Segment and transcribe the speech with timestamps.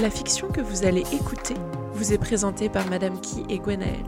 [0.00, 1.56] La fiction que vous allez écouter
[1.92, 4.02] vous est présentée par Madame Key et Gwenaël.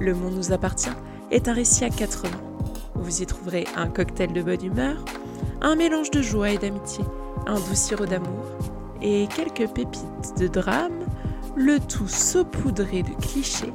[0.00, 0.90] Le monde nous appartient
[1.30, 2.42] est un récit à quatre mains.
[2.96, 5.04] Vous y trouverez un cocktail de bonne humeur,
[5.60, 7.04] un mélange de joie et d'amitié,
[7.46, 8.44] un doux sirop d'amour
[9.00, 11.06] et quelques pépites de drame,
[11.54, 13.72] le tout saupoudré de clichés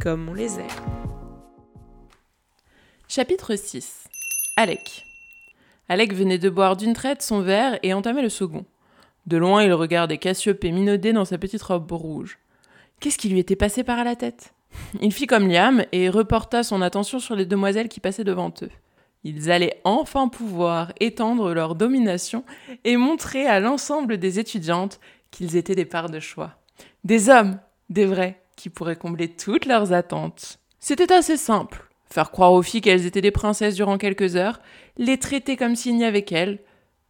[0.00, 0.66] comme on les aime.
[3.06, 4.04] Chapitre 6
[4.56, 5.04] Alec
[5.90, 8.64] Alec venait de boire d'une traite son verre et entamait le second.
[9.26, 12.38] De loin, il regardait Cassiopée minauder dans sa petite robe rouge.
[13.00, 14.54] Qu'est-ce qui lui était passé par la tête?
[15.00, 18.70] Il fit comme Liam et reporta son attention sur les demoiselles qui passaient devant eux.
[19.24, 22.44] Ils allaient enfin pouvoir étendre leur domination
[22.84, 25.00] et montrer à l'ensemble des étudiantes
[25.32, 26.54] qu'ils étaient des parts de choix.
[27.02, 27.58] Des hommes,
[27.90, 30.58] des vrais, qui pourraient combler toutes leurs attentes.
[30.78, 31.88] C'était assez simple.
[32.08, 34.60] Faire croire aux filles qu'elles étaient des princesses durant quelques heures,
[34.96, 36.60] les traiter comme s'il n'y avait qu'elles,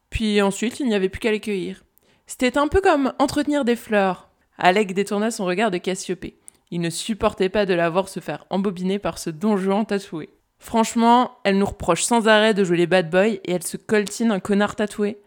[0.08, 1.84] puis ensuite il n'y avait plus qu'à les cueillir.
[2.26, 4.28] C'était un peu comme entretenir des fleurs.
[4.59, 6.37] Alec détourna son regard de Cassiopée.
[6.73, 10.28] Il ne supportait pas de la voir se faire embobiner par ce don Juan tatoué.
[10.59, 14.32] Franchement, elle nous reproche sans arrêt de jouer les bad boys et elle se coltine
[14.32, 15.18] un connard tatoué.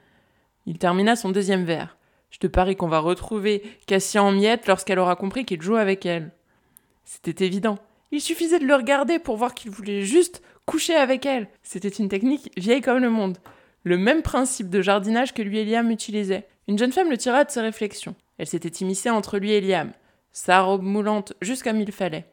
[0.65, 1.97] Il termina son deuxième verre.
[2.31, 6.05] Je te parie qu'on va retrouver Cassia en miettes lorsqu'elle aura compris qu'il joue avec
[6.05, 6.31] elle.
[7.05, 7.79] C'était évident.
[8.11, 11.47] Il suffisait de le regarder pour voir qu'il voulait juste coucher avec elle.
[11.63, 13.37] C'était une technique vieille comme le monde.
[13.83, 16.47] Le même principe de jardinage que lui et Liam utilisaient.
[16.69, 18.13] Une jeune femme le tira de ses réflexions.
[18.37, 19.91] Elle s'était immiscée entre lui et Liam,
[20.31, 22.31] sa robe moulante jusqu'à il fallait.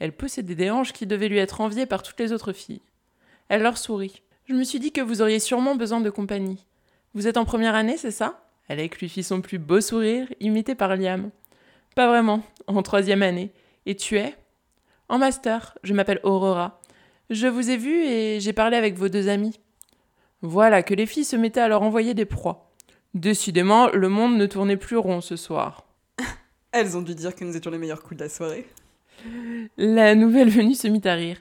[0.00, 2.82] Elle possédait des hanches qui devaient lui être enviées par toutes les autres filles.
[3.48, 4.22] Elle leur sourit.
[4.46, 6.66] Je me suis dit que vous auriez sûrement besoin de compagnie.
[7.14, 8.48] Vous êtes en première année, c'est ça?
[8.68, 11.30] Alec lui fit son plus beau sourire, imité par Liam.
[11.94, 13.52] Pas vraiment, en troisième année.
[13.86, 14.34] Et tu es?
[15.08, 16.80] En master, je m'appelle Aurora.
[17.30, 19.60] Je vous ai vu et j'ai parlé avec vos deux amis.
[20.42, 22.65] Voilà que les filles se mettaient à leur envoyer des proies.
[23.16, 25.86] Décidément, le monde ne tournait plus rond ce soir.
[26.72, 28.68] Elles ont dû dire que nous étions les meilleurs coups de la soirée.
[29.78, 31.40] La nouvelle venue se mit à rire.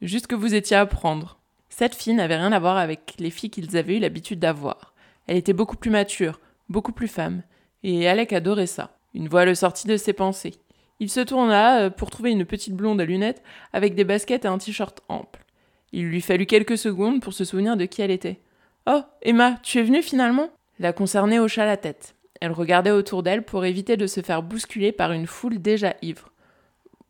[0.00, 1.40] Juste que vous étiez à prendre.
[1.70, 4.94] Cette fille n'avait rien à voir avec les filles qu'ils avaient eu l'habitude d'avoir.
[5.26, 7.42] Elle était beaucoup plus mature, beaucoup plus femme,
[7.82, 8.96] et Alec adorait ça.
[9.12, 10.54] Une voix le sortit de ses pensées.
[11.00, 13.42] Il se tourna euh, pour trouver une petite blonde à lunettes
[13.72, 15.44] avec des baskets et un t-shirt ample.
[15.90, 18.38] Il lui fallut quelques secondes pour se souvenir de qui elle était.
[18.86, 20.50] Oh, Emma, tu es venue finalement?
[20.78, 22.14] La concernée hocha la tête.
[22.40, 26.30] Elle regardait autour d'elle pour éviter de se faire bousculer par une foule déjà ivre.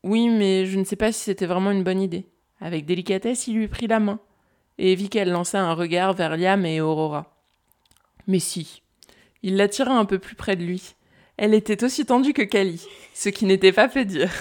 [0.03, 2.27] Oui, mais je ne sais pas si c'était vraiment une bonne idée.
[2.61, 4.21] Avec délicatesse, il lui prit la main,
[4.79, 7.37] et vit qu'elle lança un regard vers Liam et Aurora.
[8.27, 8.83] Mais si.
[9.43, 10.95] Il l'attira un peu plus près de lui.
[11.37, 14.33] Elle était aussi tendue que Kali, ce qui n'était pas fait dire.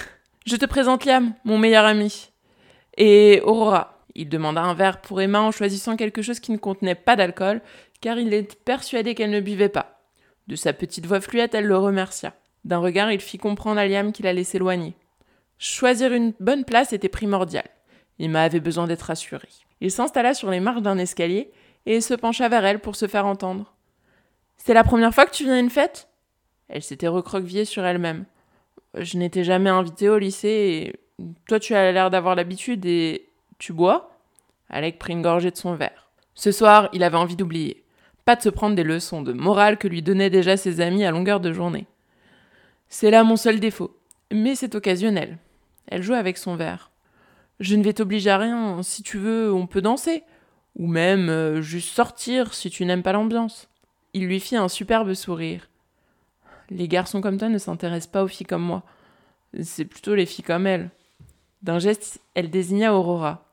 [0.46, 2.30] Je te présente Liam, mon meilleur ami.
[2.96, 3.94] Et Aurora.
[4.14, 7.60] Il demanda un verre pour Emma en choisissant quelque chose qui ne contenait pas d'alcool,
[8.00, 10.00] car il était persuadé qu'elle ne buvait pas.
[10.46, 12.34] De sa petite voix fluette, elle le remercia.
[12.64, 14.94] D'un regard, il fit comprendre à Liam qu'il allait s'éloigner.
[15.58, 17.68] Choisir une bonne place était primordial.
[18.18, 19.48] Emma avait besoin d'être rassurée.
[19.80, 21.52] Il s'installa sur les marches d'un escalier
[21.86, 23.74] et se pencha vers elle pour se faire entendre.
[24.56, 26.08] C'est la première fois que tu viens à une fête?
[26.68, 28.24] Elle s'était recroquevillée sur elle-même.
[28.94, 30.48] Je n'étais jamais invitée au lycée
[31.18, 33.28] et toi tu as l'air d'avoir l'habitude et
[33.58, 34.10] tu bois?
[34.68, 36.10] Alec prit une gorgée de son verre.
[36.34, 37.84] Ce soir, il avait envie d'oublier
[38.36, 41.40] de se prendre des leçons de morale que lui donnaient déjà ses amis à longueur
[41.40, 41.86] de journée.
[42.88, 43.96] C'est là mon seul défaut,
[44.32, 45.38] mais c'est occasionnel.
[45.86, 46.90] Elle joue avec son verre.
[47.60, 50.22] Je ne vais t'obliger à rien, si tu veux, on peut danser,
[50.76, 53.68] ou même euh, juste sortir si tu n'aimes pas l'ambiance.
[54.14, 55.68] Il lui fit un superbe sourire.
[56.70, 58.82] Les garçons comme toi ne s'intéressent pas aux filles comme moi.
[59.62, 60.90] C'est plutôt les filles comme elle.
[61.62, 63.48] D'un geste, elle désigna Aurora.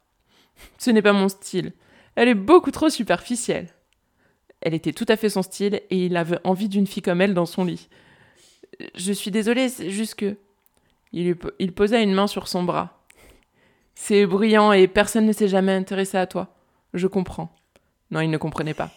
[0.78, 1.74] Ce n'est pas mon style.
[2.16, 3.70] Elle est beaucoup trop superficielle.
[4.66, 7.36] Elle était tout à fait son style et il avait envie d'une fille comme elle
[7.36, 7.88] dans son lit.
[8.96, 10.38] Je suis désolée, c'est juste que.
[11.14, 13.06] Il, il posa une main sur son bras.
[13.94, 16.56] C'est brillant et personne ne s'est jamais intéressé à toi.
[16.96, 17.56] Je comprends.
[18.10, 18.90] Non, il ne comprenait pas.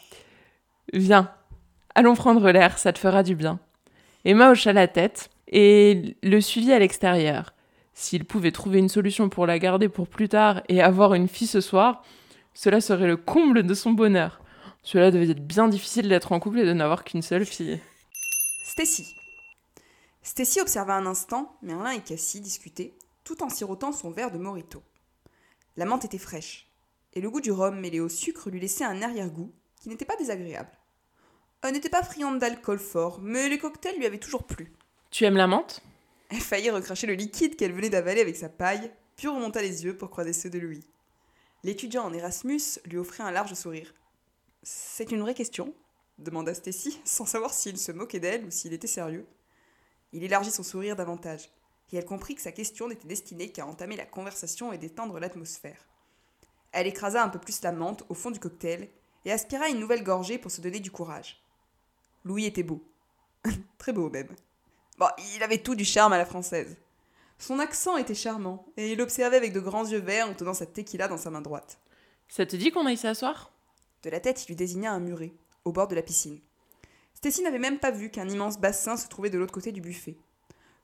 [0.94, 1.30] Viens,
[1.94, 3.60] allons prendre l'air, ça te fera du bien.
[4.24, 7.52] Emma hocha la tête et le suivit à l'extérieur.
[7.92, 11.46] S'il pouvait trouver une solution pour la garder pour plus tard et avoir une fille
[11.46, 12.02] ce soir,
[12.54, 14.40] cela serait le comble de son bonheur.
[14.90, 17.78] Cela devait être bien difficile d'être en couple et de n'avoir qu'une seule fille.
[18.64, 19.14] Stacy.
[20.22, 24.82] Stacy observa un instant Merlin et Cassie discuter, tout en sirotant son verre de morito.
[25.76, 26.70] La menthe était fraîche,
[27.12, 30.16] et le goût du rhum mêlé au sucre lui laissait un arrière-goût qui n'était pas
[30.16, 30.72] désagréable.
[31.60, 34.72] Elle n'était pas friande d'alcool fort, mais les cocktails lui avaient toujours plu.
[35.10, 35.82] Tu aimes la menthe?
[36.30, 39.98] Elle faillit recracher le liquide qu'elle venait d'avaler avec sa paille, puis remonta les yeux
[39.98, 40.86] pour croiser ceux de Louis.
[41.62, 43.92] L'étudiant en Erasmus lui offrit un large sourire.
[44.70, 45.72] C'est une vraie question
[46.18, 49.26] demanda Stacy, sans savoir s'il se moquait d'elle ou s'il était sérieux.
[50.12, 51.48] Il élargit son sourire davantage,
[51.90, 55.86] et elle comprit que sa question n'était destinée qu'à entamer la conversation et d'étendre l'atmosphère.
[56.72, 58.90] Elle écrasa un peu plus la menthe au fond du cocktail
[59.24, 61.42] et aspira une nouvelle gorgée pour se donner du courage.
[62.24, 62.82] Louis était beau.
[63.78, 64.34] Très beau même.
[64.98, 66.76] Bon, il avait tout du charme à la française.
[67.38, 70.66] Son accent était charmant, et il observait avec de grands yeux verts en tenant sa
[70.66, 71.78] tequila dans sa main droite.
[72.28, 73.50] Ça te dit qu'on aille s'asseoir?
[74.02, 75.32] De la tête, il lui désigna un muret,
[75.64, 76.40] au bord de la piscine.
[77.14, 80.16] Stacy n'avait même pas vu qu'un immense bassin se trouvait de l'autre côté du buffet.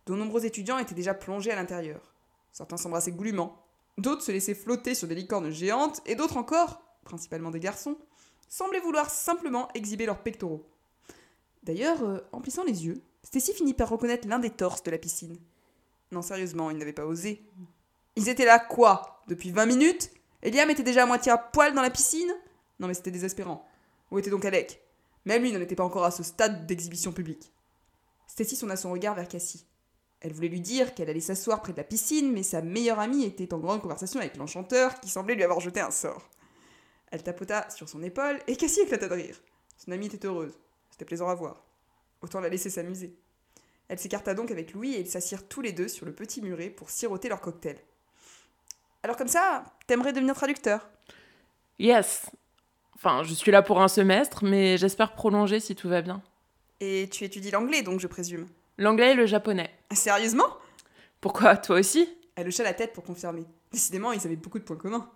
[0.07, 2.13] De nombreux étudiants étaient déjà plongés à l'intérieur.
[2.53, 3.65] Certains s'embrassaient goulûment,
[3.99, 7.97] d'autres se laissaient flotter sur des licornes géantes, et d'autres encore, principalement des garçons,
[8.49, 10.67] semblaient vouloir simplement exhiber leurs pectoraux.
[11.63, 14.99] D'ailleurs, euh, en plissant les yeux, Stacy finit par reconnaître l'un des torses de la
[14.99, 15.39] piscine.
[16.13, 17.43] Non, sérieusement, il n'avait pas osé.
[18.17, 19.23] Ils étaient là quoi?
[19.27, 20.11] Depuis 20 minutes?
[20.43, 22.33] Eliam était déjà à moitié à poil dans la piscine?
[22.79, 23.67] Non mais c'était désespérant.
[24.11, 24.81] Où était donc Alec?
[25.25, 27.53] Même lui n'en était pas encore à ce stade d'exhibition publique.
[28.27, 29.67] Stacy sonna son regard vers Cassie.
[30.21, 33.25] Elle voulait lui dire qu'elle allait s'asseoir près de la piscine, mais sa meilleure amie
[33.25, 36.31] était en grande conversation avec l'enchanteur qui semblait lui avoir jeté un sort.
[37.11, 39.41] Elle tapota sur son épaule et Cassie éclata de rire.
[39.77, 40.59] Son amie était heureuse.
[40.91, 41.63] C'était plaisant à voir.
[42.23, 43.15] Autant la laisser s'amuser.
[43.89, 46.71] Elle s'écarta donc avec Louis et ils s'assirent tous les deux sur le petit muret
[46.71, 47.77] pour siroter leur cocktail.
[49.03, 50.89] Alors comme ça, t'aimerais devenir traducteur?
[51.79, 52.31] Yes.
[53.07, 56.23] Enfin, je suis là pour un semestre, mais j'espère prolonger si tout va bien.
[56.81, 58.49] Et tu étudies l'anglais donc, je présume
[58.79, 59.71] L'anglais et le japonais.
[59.93, 60.49] Sérieusement?
[61.21, 62.09] Pourquoi Toi aussi?
[62.35, 63.45] Elle hocha la tête pour confirmer.
[63.73, 65.11] Décidément, ils avaient beaucoup de points communs.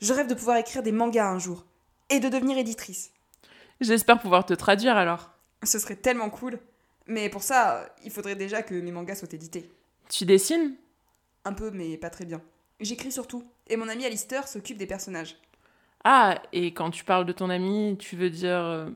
[0.00, 1.64] Je rêve de pouvoir écrire des mangas un jour.
[2.10, 3.12] Et de devenir éditrice.
[3.80, 5.30] J'espère pouvoir te traduire alors.
[5.62, 6.58] Ce serait tellement cool.
[7.06, 9.70] Mais pour ça, il faudrait déjà que mes mangas soient édités.
[10.08, 10.74] Tu dessines?
[11.44, 12.42] Un peu, mais pas très bien.
[12.80, 13.44] J'écris surtout.
[13.68, 15.36] Et mon ami Alistair s'occupe des personnages.
[16.04, 18.58] Ah, et quand tu parles de ton ami, tu veux dire...
[18.58, 18.90] euh,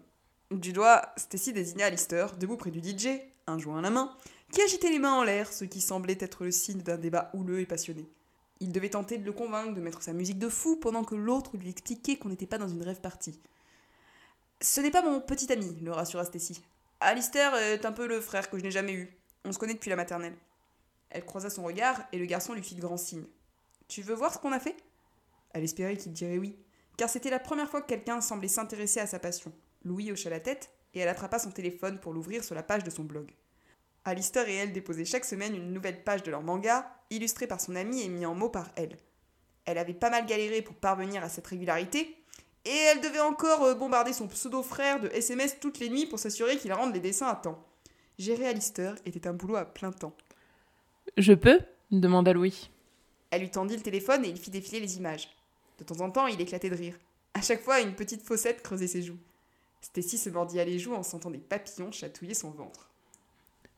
[0.50, 4.16] Du doigt, Stacy désigna Alistair, debout près du DJ, un joint à la main,
[4.52, 7.60] qui agitait les mains en l'air, ce qui semblait être le signe d'un débat houleux
[7.60, 8.06] et passionné.
[8.60, 11.56] Il devait tenter de le convaincre de mettre sa musique de fou pendant que l'autre
[11.56, 13.40] lui expliquait qu'on n'était pas dans une rêve partie.
[14.60, 16.62] Ce n'est pas mon petit ami, le rassura Stacy.
[17.00, 19.18] Alistair est un peu le frère que je n'ai jamais eu.
[19.44, 20.36] On se connaît depuis la maternelle.
[21.10, 23.26] Elle croisa son regard et le garçon lui fit de grands signes.
[23.88, 24.76] Tu veux voir ce qu'on a fait?
[25.52, 26.56] Elle espérait qu'il dirait oui,
[27.02, 29.52] car c'était la première fois que quelqu'un semblait s'intéresser à sa passion.
[29.84, 32.90] Louis hocha la tête et elle attrapa son téléphone pour l'ouvrir sur la page de
[32.90, 33.32] son blog.
[34.04, 37.74] Alistair et elle déposaient chaque semaine une nouvelle page de leur manga, illustrée par son
[37.74, 38.96] ami et mis en mots par elle.
[39.64, 42.16] Elle avait pas mal galéré pour parvenir à cette régularité,
[42.64, 46.56] et elle devait encore euh, bombarder son pseudo-frère de SMS toutes les nuits pour s'assurer
[46.56, 47.66] qu'il rende les dessins à temps.
[48.16, 50.14] Gérer Alistair était un boulot à plein temps.
[51.16, 51.58] Je peux?
[51.90, 52.70] demanda Louis.
[53.32, 55.28] Elle lui tendit le téléphone et il fit défiler les images.
[55.82, 56.94] De temps en temps, il éclatait de rire.
[57.34, 59.18] À chaque fois, une petite fossette creusait ses joues.
[59.80, 62.88] Stacy se mordit à les joues en sentant des papillons chatouiller son ventre.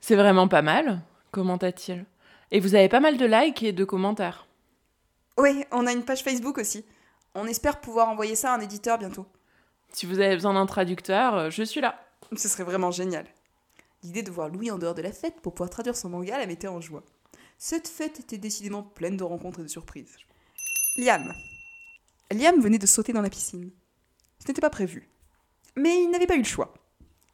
[0.03, 2.05] C'est vraiment pas mal, commenta-t-il.
[2.51, 4.47] Et vous avez pas mal de likes et de commentaires.
[5.39, 6.85] Oui, on a une page Facebook aussi.
[7.35, 9.25] On espère pouvoir envoyer ça à un éditeur bientôt.
[9.89, 11.99] Si vous avez besoin d'un traducteur, euh, je suis là.
[12.37, 13.25] Ce serait vraiment génial.
[14.03, 16.45] L'idée de voir Louis en dehors de la fête pour pouvoir traduire son manga la
[16.45, 17.03] mettait en joie.
[17.57, 20.19] Cette fête était décidément pleine de rencontres et de surprises.
[20.99, 21.33] Liam.
[22.33, 23.71] Liam venait de sauter dans la piscine.
[24.39, 25.09] Ce n'était pas prévu.
[25.77, 26.75] Mais il n'avait pas eu le choix.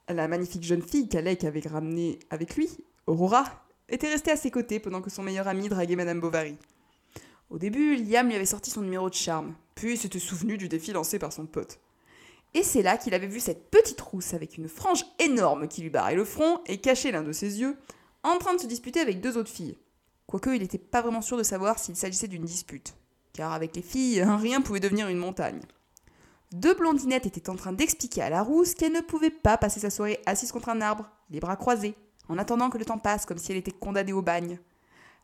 [0.09, 2.69] La magnifique jeune fille qu'Alec avait ramenée avec lui,
[3.07, 3.45] Aurora,
[3.89, 6.57] était restée à ses côtés pendant que son meilleur ami draguait Madame Bovary.
[7.51, 10.93] Au début, Liam lui avait sorti son numéro de charme, puis s'était souvenu du défi
[10.93, 11.79] lancé par son pote.
[12.55, 15.91] Et c'est là qu'il avait vu cette petite rousse avec une frange énorme qui lui
[15.91, 17.77] barrait le front et cachait l'un de ses yeux,
[18.23, 19.79] en train de se disputer avec deux autres filles.
[20.27, 22.95] Quoique il n'était pas vraiment sûr de savoir s'il s'agissait d'une dispute,
[23.33, 25.61] car avec les filles, rien pouvait devenir une montagne.
[26.53, 29.91] Deux blondinettes étaient en train d'expliquer à la rousse qu'elle ne pouvait pas passer sa
[29.91, 31.95] soirée assise contre un arbre, les bras croisés,
[32.29, 34.59] en attendant que le temps passe comme si elle était condamnée au bagne.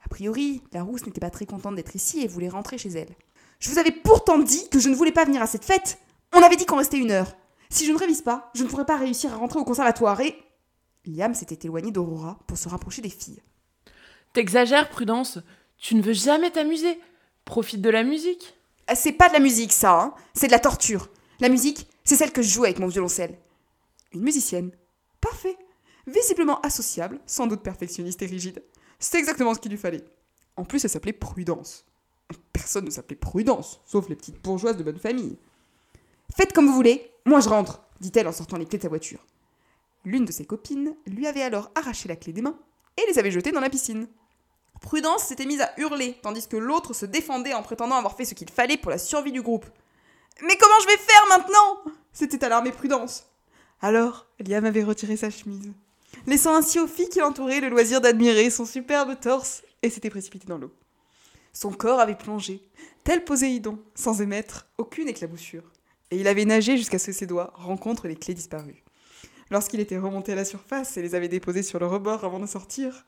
[0.04, 3.14] A priori, la rousse n'était pas très contente d'être ici et voulait rentrer chez elle.
[3.58, 5.98] Je vous avais pourtant dit que je ne voulais pas venir à cette fête
[6.32, 7.34] On avait dit qu'on restait une heure
[7.70, 10.36] Si je ne révise pas, je ne pourrais pas réussir à rentrer au conservatoire et...
[11.06, 13.42] Liam s'était éloigné d'Aurora pour se rapprocher des filles.
[14.32, 15.38] T'exagères, Prudence.
[15.78, 16.98] Tu ne veux jamais t'amuser.
[17.46, 18.58] Profite de la musique.
[18.88, 21.08] Ah, C'est pas de la musique, ça, hein c'est de la torture.
[21.40, 23.38] La musique, c'est celle que je joue avec mon violoncelle.
[24.12, 24.72] Une musicienne.
[25.20, 25.56] Parfait.
[26.06, 28.62] Visiblement associable, sans doute perfectionniste et rigide.
[28.98, 30.04] C'est exactement ce qu'il lui fallait.
[30.56, 31.84] En plus, elle s'appelait Prudence.
[32.52, 35.38] Personne ne s'appelait Prudence, sauf les petites bourgeoises de bonne famille.
[36.36, 39.24] Faites comme vous voulez, moi je rentre, dit-elle en sortant les clés de sa voiture.
[40.04, 42.58] L'une de ses copines lui avait alors arraché la clé des mains
[42.96, 44.08] et les avait jetées dans la piscine.
[44.86, 48.34] Prudence s'était mise à hurler, tandis que l'autre se défendait en prétendant avoir fait ce
[48.34, 49.66] qu'il fallait pour la survie du groupe.
[50.42, 51.92] Mais comment je vais faire maintenant?
[52.12, 53.26] S'était alarmée Prudence.
[53.82, 55.72] Alors, Liam avait retiré sa chemise.
[56.28, 60.46] laissant ainsi aux filles qui l'entouraient le loisir d'admirer son superbe torse et s'était précipité
[60.46, 60.72] dans l'eau.
[61.52, 62.62] Son corps avait plongé,
[63.02, 65.64] tel Poséidon, sans émettre aucune éclaboussure,
[66.12, 68.84] et il avait nagé jusqu'à ce que ses doigts rencontrent les clés disparues.
[69.50, 72.46] Lorsqu'il était remonté à la surface et les avait déposées sur le rebord avant de
[72.46, 73.04] sortir,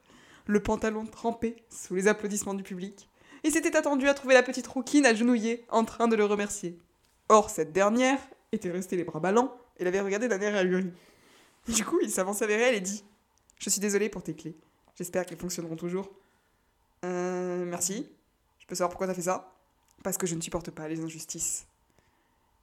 [0.49, 3.09] le pantalon trempé sous les applaudissements du public,
[3.45, 6.77] il s'était attendu à trouver la petite rouquine agenouillée en train de le remercier.
[7.29, 8.19] Or, cette dernière
[8.51, 10.91] était restée les bras ballants et l'avait regardé d'un air ahuri.
[11.69, 13.05] Du coup, il s'avança vers elle et dit
[13.59, 14.57] Je suis désolé pour tes clés.
[14.97, 16.11] J'espère qu'elles fonctionneront toujours.
[17.05, 18.09] Euh, merci.
[18.59, 19.53] Je peux savoir pourquoi t'as fait ça?
[20.03, 21.67] Parce que je ne supporte pas les injustices.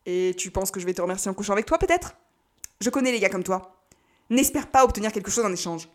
[0.07, 2.15] Et tu penses que je vais te remercier en couchant avec toi, peut-être?
[2.81, 3.75] Je connais les gars comme toi.
[4.31, 5.87] N'espère pas obtenir quelque chose en échange.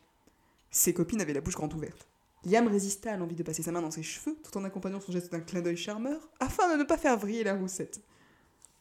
[0.71, 2.07] Ses copines avaient la bouche grande ouverte.
[2.45, 5.13] Liam résista à l'envie de passer sa main dans ses cheveux tout en accompagnant son
[5.13, 8.01] geste d'un clin d'œil charmeur afin de ne pas faire vriller la roussette.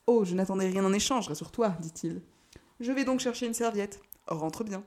[0.08, 2.22] Oh, je n'attendais rien en échange, rassure-toi, dit-il.
[2.80, 4.00] Je vais donc chercher une serviette.
[4.28, 4.84] Rentre bien.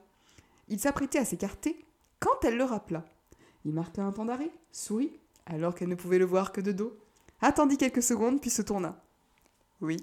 [0.68, 1.84] Il s'apprêtait à s'écarter
[2.18, 3.04] quand elle le rappela.
[3.64, 5.12] Il marqua un temps d'arrêt, sourit,
[5.46, 6.96] alors qu'elle ne pouvait le voir que de dos,
[7.40, 9.02] attendit quelques secondes puis se tourna.
[9.80, 9.96] Oui.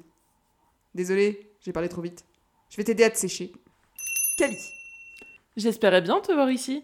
[0.94, 2.26] Désolé, j'ai parlé trop vite.
[2.70, 3.52] Je vais t'aider à te sécher.
[4.38, 4.58] Cali.
[5.58, 6.84] J'espérais bien te voir ici.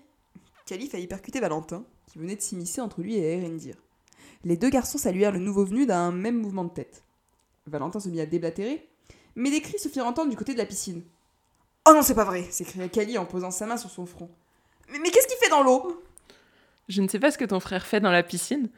[0.65, 3.75] Cali faillit percuter Valentin, qui venait de s'immiscer entre lui et Erendir.
[4.43, 7.03] Les deux garçons saluèrent le nouveau venu d'un même mouvement de tête.
[7.67, 8.87] Valentin se mit à déblatérer,
[9.35, 11.03] mais des cris se firent entendre du côté de la piscine.
[11.87, 14.29] Oh non, c'est pas vrai s'écria Cali en posant sa main sur son front.
[14.91, 16.03] Mais, mais qu'est-ce qu'il fait dans l'eau?
[16.89, 18.69] Je ne sais pas ce que ton frère fait dans la piscine,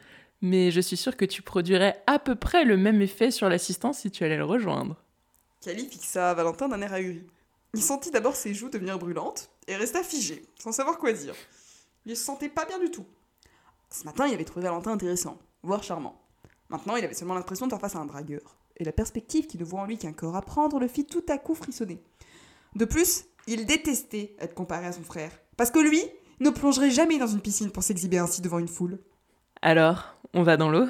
[0.42, 3.94] mais je suis sûre que tu produirais à peu près le même effet sur l'assistant
[3.94, 4.96] si tu allais le rejoindre.
[5.62, 7.26] Cali fixa Valentin d'un air ahuri.
[7.72, 11.34] Il sentit d'abord ses joues devenir brûlantes et resta figé, sans savoir quoi dire.
[12.08, 13.04] Il se sentait pas bien du tout.
[13.90, 16.18] Ce matin, il avait trouvé Valentin intéressant, voire charmant.
[16.70, 18.56] Maintenant, il avait seulement l'impression de faire face à un dragueur.
[18.78, 21.24] Et la perspective qui ne voit en lui qu'un corps à prendre le fit tout
[21.28, 22.02] à coup frissonner.
[22.76, 25.32] De plus, il détestait être comparé à son frère.
[25.58, 26.02] Parce que lui
[26.40, 28.98] ne plongerait jamais dans une piscine pour s'exhiber ainsi devant une foule.
[29.60, 30.86] Alors, on va dans l'eau?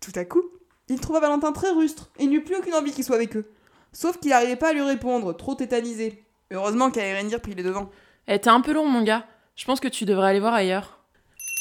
[0.00, 0.44] Tout à coup,
[0.88, 3.52] il trouva Valentin très rustre et n'eut plus aucune envie qu'il soit avec eux.
[3.92, 6.24] Sauf qu'il n'arrivait pas à lui répondre, trop tétanisé.
[6.50, 7.90] Heureusement qu'Aerendir prit les devants.
[8.26, 9.26] Eh, t'es un peu long, mon gars.
[9.56, 10.98] Je pense que tu devrais aller voir ailleurs.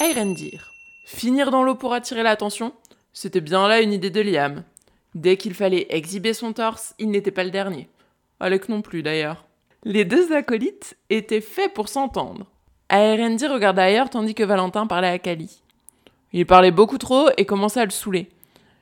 [0.02, 0.74] Aerendir.
[1.06, 2.74] Finir dans l'eau pour attirer l'attention
[3.14, 4.64] C'était bien là une idée de Liam.
[5.16, 7.88] Dès qu'il fallait exhiber son torse, il n'était pas le dernier.
[8.42, 9.46] Alec non plus, d'ailleurs.
[9.86, 12.48] Les deux acolytes étaient faits pour s'entendre.
[12.90, 15.62] Aerendir regarda ailleurs tandis que Valentin parlait à Kali.
[16.34, 18.30] Il parlait beaucoup trop et commençait à le saouler.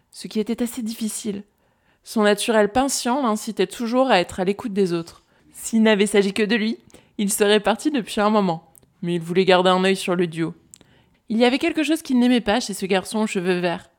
[0.09, 1.43] Ce qui était assez difficile.
[2.03, 5.21] Son naturel patient l'incitait toujours à être à l'écoute des autres.
[5.53, 6.79] S'il n'avait s'agi que de lui,
[7.19, 8.72] il serait parti depuis un moment,
[9.03, 10.55] mais il voulait garder un œil sur le duo.
[11.29, 13.89] Il y avait quelque chose qu'il n'aimait pas chez ce garçon aux cheveux verts.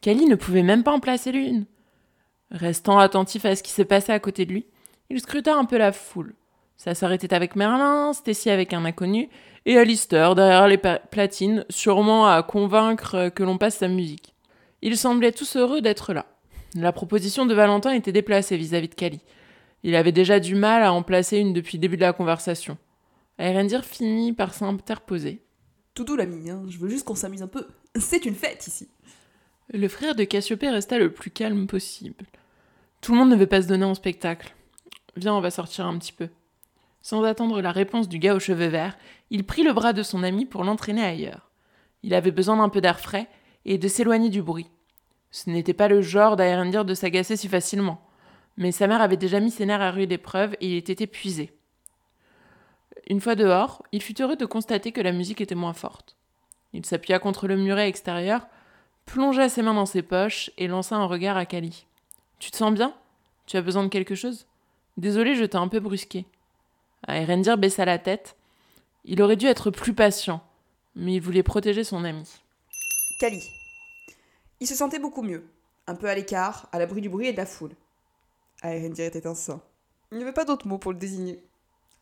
[0.00, 1.64] Kali ne pouvait même pas en placer l'une.
[2.50, 4.66] Restant attentif à ce qui se passait à côté de lui,
[5.10, 6.34] il scruta un peu la foule.
[6.76, 9.28] Ça s'arrêtait avec Merlin, Stacy avec un inconnu,
[9.64, 14.34] et Alistair derrière les platines, sûrement à convaincre que l'on passe sa musique.
[14.82, 16.26] Ils semblaient tous heureux d'être là.
[16.74, 19.20] La proposition de Valentin était déplacée vis-à-vis de Kali.
[19.84, 22.76] Il avait déjà du mal à en placer une depuis le début de la conversation.
[23.42, 25.42] Erendir finit par s'interposer.
[25.94, 27.66] Tout doux l'ami, hein, je veux juste qu'on s'amuse un peu.
[27.98, 28.88] C'est une fête ici.
[29.72, 32.24] Le frère de Cassiopée resta le plus calme possible.
[33.00, 34.54] Tout le monde ne veut pas se donner en spectacle.
[35.16, 36.28] Viens, on va sortir un petit peu.
[37.02, 38.96] Sans attendre la réponse du gars aux cheveux verts,
[39.30, 41.50] il prit le bras de son ami pour l'entraîner ailleurs.
[42.02, 43.28] Il avait besoin d'un peu d'air frais
[43.64, 44.70] et de s'éloigner du bruit.
[45.30, 48.02] Ce n'était pas le genre d'Aerendir de s'agacer si facilement
[48.56, 51.52] mais sa mère avait déjà mis ses nerfs à rude épreuve et il était épuisé.
[53.08, 56.16] Une fois dehors, il fut heureux de constater que la musique était moins forte.
[56.72, 58.46] Il s'appuya contre le muret extérieur,
[59.04, 61.86] plongea ses mains dans ses poches et lança un regard à Kali.
[62.38, 62.94] Tu te sens bien?
[63.46, 64.46] Tu as besoin de quelque chose?
[64.96, 66.26] Désolé, je t'ai un peu brusqué.
[67.08, 68.36] Erendir baissa la tête.
[69.04, 70.42] Il aurait dû être plus patient,
[70.94, 72.40] mais il voulait protéger son ami.
[73.18, 73.42] Kali.
[74.60, 75.44] Il se sentait beaucoup mieux,
[75.88, 77.74] un peu à l'écart, à l'abri du bruit et de la foule.
[78.62, 79.60] Aerendir était un saint.
[80.12, 81.42] Il n'y avait pas d'autre mot pour le désigner.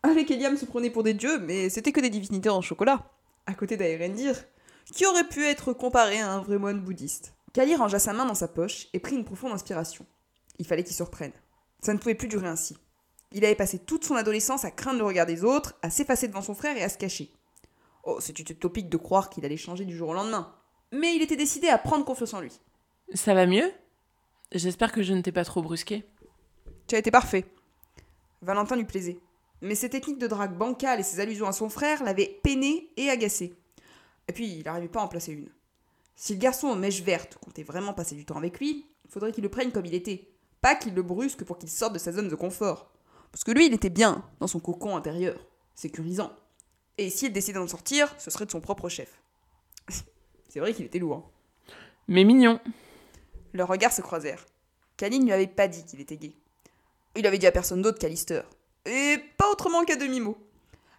[0.03, 3.11] Avec Eliam se prenait pour des dieux, mais c'était que des divinités en chocolat.
[3.45, 4.35] À côté d'Aerendir,
[4.91, 7.33] qui aurait pu être comparé à un vrai moine bouddhiste?
[7.53, 10.05] Kali rangea sa main dans sa poche et prit une profonde inspiration.
[10.57, 11.33] Il fallait qu'il se reprenne.
[11.81, 12.77] Ça ne pouvait plus durer ainsi.
[13.31, 16.41] Il avait passé toute son adolescence à craindre le regard des autres, à s'effacer devant
[16.41, 17.31] son frère et à se cacher.
[18.03, 20.53] Oh, c'est utopique de croire qu'il allait changer du jour au lendemain.
[20.91, 22.51] Mais il était décidé à prendre confiance en lui.
[23.13, 23.71] Ça va mieux?
[24.51, 26.05] J'espère que je ne t'ai pas trop brusqué.
[26.87, 27.45] Tu as été parfait.
[28.41, 29.19] Valentin lui plaisait.
[29.61, 33.09] Mais ses techniques de drague bancale et ses allusions à son frère l'avaient peiné et
[33.09, 33.53] agacé.
[34.27, 35.49] Et puis, il n'arrivait pas à en placer une.
[36.15, 39.31] Si le garçon aux mèches vertes comptait vraiment passer du temps avec lui, il faudrait
[39.31, 40.27] qu'il le prenne comme il était.
[40.61, 42.91] Pas qu'il le brusque pour qu'il sorte de sa zone de confort.
[43.31, 46.31] Parce que lui, il était bien dans son cocon intérieur, sécurisant.
[46.97, 49.21] Et s'il décidait d'en sortir, ce serait de son propre chef.
[50.49, 51.31] C'est vrai qu'il était lourd.
[52.07, 52.59] Mais mignon.
[53.53, 54.45] Leurs regards se croisèrent.
[54.97, 56.35] Callie ne lui avait pas dit qu'il était gay.
[57.15, 58.41] Il avait dit à personne d'autre qu'à Lister.
[58.85, 59.17] Et
[59.51, 60.37] autrement qu'à demi-mot.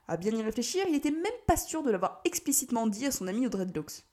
[0.08, 3.26] À bien y réfléchir, il était même pas sûr de l'avoir explicitement dit à son
[3.26, 4.04] ami aux dreadlocks.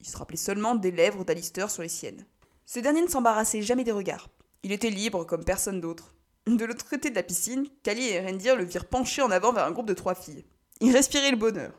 [0.00, 2.24] Il se rappelait seulement des lèvres d'Alister sur les siennes.
[2.64, 4.28] Ce dernier ne s'embarrassait jamais des regards.
[4.62, 6.14] Il était libre comme personne d'autre.
[6.46, 9.64] De l'autre côté de la piscine, Kali et Rendir le virent pencher en avant vers
[9.64, 10.44] un groupe de trois filles.
[10.80, 11.72] Il respirait le bonheur.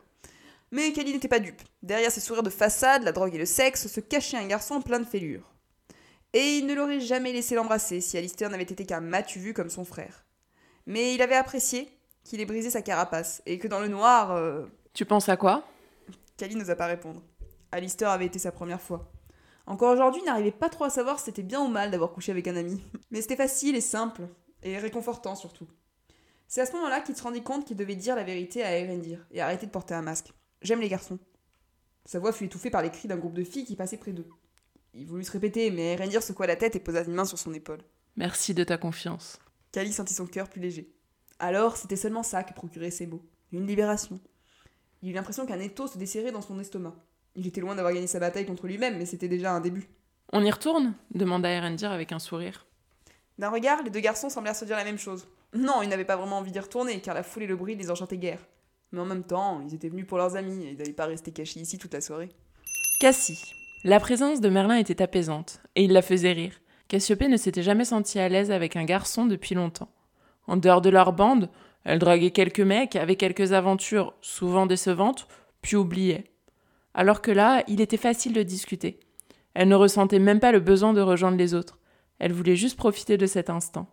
[0.70, 1.62] Mais Kali n'était pas dupe.
[1.82, 5.00] Derrière ses sourires de façade, la drogue et le sexe, se cachait un garçon plein
[5.00, 5.54] de fêlures.
[6.34, 9.70] Et il ne l'aurait jamais laissé l'embrasser si Alistair n'avait été qu'un matu vu comme
[9.70, 10.26] son frère.
[10.86, 11.88] Mais il avait apprécié
[12.28, 14.32] qu'il ait brisé sa carapace et que dans le noir.
[14.32, 15.64] euh, Tu penses à quoi?
[16.36, 17.22] Kali n'osa pas répondre.
[17.72, 19.10] Alistair avait été sa première fois.
[19.66, 22.30] Encore aujourd'hui, il n'arrivait pas trop à savoir si c'était bien ou mal d'avoir couché
[22.32, 22.82] avec un ami.
[23.10, 24.22] Mais c'était facile et simple,
[24.62, 25.66] et réconfortant surtout.
[26.46, 29.26] C'est à ce moment-là qu'il se rendit compte qu'il devait dire la vérité à Erendir
[29.30, 30.32] et arrêter de porter un masque.
[30.62, 31.18] J'aime les garçons.
[32.06, 34.28] Sa voix fut étouffée par les cris d'un groupe de filles qui passaient près d'eux.
[34.94, 37.52] Il voulut se répéter, mais Erendir secoua la tête et posa une main sur son
[37.52, 37.80] épaule.
[38.16, 39.38] Merci de ta confiance.
[39.72, 40.90] Kali sentit son cœur plus léger.
[41.38, 43.22] Alors, c'était seulement ça que procuraient ces mots.
[43.52, 44.20] Une libération.
[45.02, 46.94] Il eut l'impression qu'un étau se desserrait dans son estomac.
[47.36, 49.88] Il était loin d'avoir gagné sa bataille contre lui-même, mais c'était déjà un début.
[50.32, 52.66] On y retourne demanda Erendir avec un sourire.
[53.38, 55.28] D'un regard, les deux garçons semblèrent se dire la même chose.
[55.54, 57.90] Non, ils n'avaient pas vraiment envie d'y retourner, car la foule et le bruit les
[57.90, 58.44] enchantaient guère.
[58.90, 61.30] Mais en même temps, ils étaient venus pour leurs amis, et ils n'allaient pas rester
[61.30, 62.30] cachés ici toute la soirée.
[63.00, 63.54] Cassie.
[63.84, 66.60] La présence de Merlin était apaisante, et il la faisait rire.
[66.88, 69.90] Cassiopée ne s'était jamais sentie à l'aise avec un garçon depuis longtemps.
[70.48, 71.48] En dehors de leur bande,
[71.84, 75.28] elle draguait quelques mecs, avait quelques aventures, souvent décevantes,
[75.62, 76.24] puis oubliait.
[76.94, 78.98] Alors que là, il était facile de discuter.
[79.54, 81.78] Elle ne ressentait même pas le besoin de rejoindre les autres.
[82.18, 83.86] Elle voulait juste profiter de cet instant.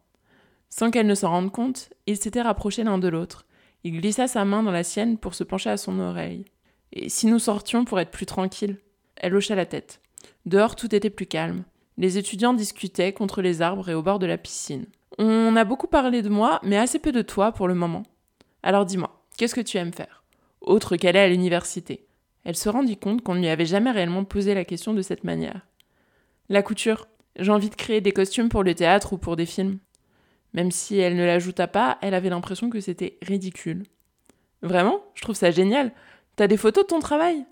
[0.69, 3.45] Sans qu'elle ne s'en rende compte, ils s'étaient rapprochés l'un de l'autre.
[3.83, 6.45] Il glissa sa main dans la sienne pour se pencher à son oreille.
[6.91, 8.77] Et si nous sortions pour être plus tranquilles?
[9.15, 10.01] Elle hocha la tête.
[10.45, 11.63] Dehors, tout était plus calme.
[11.97, 14.86] Les étudiants discutaient contre les arbres et au bord de la piscine.
[15.17, 18.04] On a beaucoup parlé de moi, mais assez peu de toi pour le moment.
[18.63, 20.23] Alors dis-moi, qu'est-ce que tu aimes faire?
[20.62, 22.08] Autre qu'aller à l'université.
[22.43, 25.23] Elle se rendit compte qu'on ne lui avait jamais réellement posé la question de cette
[25.23, 25.65] manière.
[26.49, 27.08] La couture.
[27.38, 29.80] J'ai envie de créer des costumes pour le théâtre ou pour des films.
[30.54, 33.84] Même si elle ne l'ajouta pas, elle avait l'impression que c'était ridicule.
[34.62, 35.01] Vraiment?
[35.15, 35.91] Je trouve ça génial.
[36.36, 37.45] T'as des photos de ton travail?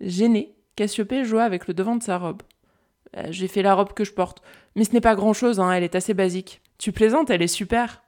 [0.00, 2.42] Gênée, Cassiopée joua avec le devant de sa robe.
[3.16, 4.42] Euh, J'ai fait la robe que je porte.
[4.74, 6.60] Mais ce n'est pas grand-chose, hein, elle est assez basique.
[6.78, 8.02] Tu plaisantes, elle est super.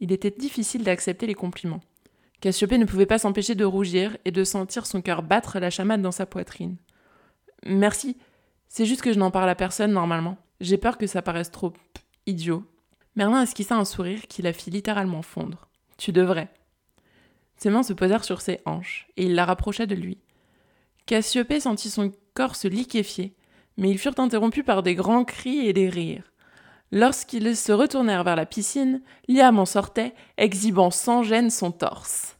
[0.00, 1.80] Il était difficile d'accepter les compliments.
[2.40, 6.02] Cassiopée ne pouvait pas s'empêcher de rougir et de sentir son cœur battre la chamade
[6.02, 6.76] dans sa poitrine.
[7.64, 8.16] Merci.
[8.68, 10.36] C'est juste que je n'en parle à personne normalement.
[10.60, 11.72] J'ai peur que ça paraisse trop
[12.26, 12.64] idiot.
[13.14, 15.68] Merlin esquissa un sourire qui la fit littéralement fondre.
[15.96, 16.48] Tu devrais.
[17.56, 20.18] Ses mains se posèrent sur ses hanches, et il la rapprocha de lui.
[21.06, 23.34] Cassiopée sentit son corps se liquéfier,
[23.78, 26.30] mais ils furent interrompus par des grands cris et des rires.
[26.92, 32.36] Lorsqu'ils se retournèrent vers la piscine, Liam en sortait, exhibant sans gêne son torse.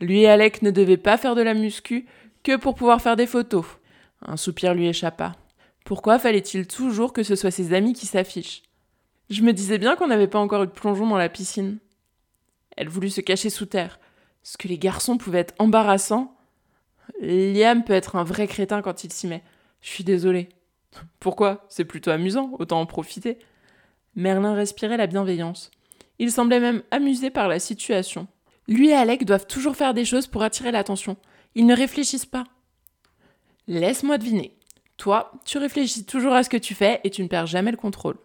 [0.00, 2.06] Lui et Alec ne devaient pas faire de la muscu
[2.44, 3.66] que pour pouvoir faire des photos.
[4.24, 5.34] Un soupir lui échappa.
[5.84, 8.62] Pourquoi fallait-il toujours que ce soit ses amis qui s'affichent?
[9.30, 11.78] Je me disais bien qu'on n'avait pas encore eu de plongeon dans la piscine.
[12.76, 13.98] Elle voulut se cacher sous terre.
[14.42, 16.36] Ce que les garçons pouvaient être embarrassants.
[17.20, 19.42] Liam peut être un vrai crétin quand il s'y met.
[19.80, 20.48] Je suis désolée.
[21.20, 21.66] Pourquoi?
[21.68, 23.38] C'est plutôt amusant, autant en profiter.
[24.18, 25.70] Merlin respirait la bienveillance.
[26.18, 28.26] Il semblait même amusé par la situation.
[28.66, 31.16] Lui et Alec doivent toujours faire des choses pour attirer l'attention.
[31.54, 32.42] Ils ne réfléchissent pas.
[33.68, 34.58] Laisse-moi deviner.
[34.96, 37.76] Toi, tu réfléchis toujours à ce que tu fais et tu ne perds jamais le
[37.76, 38.18] contrôle.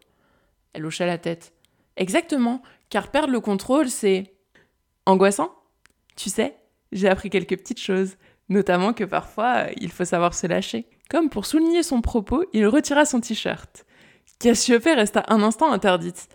[0.73, 1.53] Elle hocha la tête.
[1.95, 4.33] Exactement, car perdre le contrôle, c'est
[5.05, 5.53] angoissant.
[6.15, 6.57] Tu sais,
[6.91, 8.17] j'ai appris quelques petites choses,
[8.49, 10.87] notamment que parfois, il faut savoir se lâcher.
[11.07, 13.85] Comme pour souligner son propos, il retira son t-shirt.
[14.39, 16.27] Cassiopée resta un instant interdite.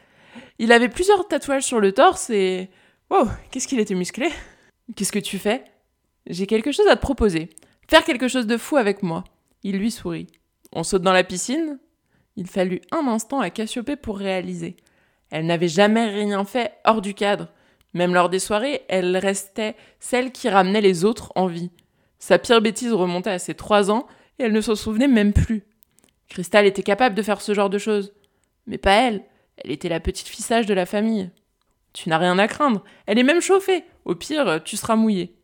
[0.58, 2.70] Il avait plusieurs tatouages sur le torse et...
[3.11, 4.28] Wow, qu'est-ce qu'il était musclé
[4.96, 5.64] Qu'est-ce que tu fais?
[6.26, 7.50] J'ai quelque chose à te proposer.
[7.88, 9.24] Faire quelque chose de fou avec moi.
[9.62, 10.26] Il lui sourit.
[10.72, 11.78] On saute dans la piscine?
[12.37, 14.76] Il fallut un instant à Cassiopée pour réaliser.
[15.30, 17.48] Elle n'avait jamais rien fait hors du cadre.
[17.94, 21.70] Même lors des soirées, elle restait celle qui ramenait les autres en vie.
[22.18, 24.06] Sa pire bêtise remontait à ses trois ans
[24.38, 25.64] et elle ne s'en souvenait même plus.
[26.28, 28.12] Cristal était capable de faire ce genre de choses.
[28.66, 29.24] Mais pas elle.
[29.58, 31.30] Elle était la petite fille sage de la famille.
[31.92, 32.84] Tu n'as rien à craindre.
[33.06, 33.84] Elle est même chauffée.
[34.04, 35.36] Au pire, tu seras mouillé.